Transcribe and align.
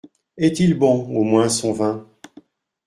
Est-il 0.39 0.73
bon, 0.73 1.15
au 1.15 1.21
moins, 1.23 1.47
son 1.47 1.73
vin? 1.73 2.07